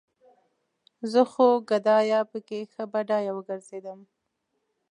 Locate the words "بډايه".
2.91-3.31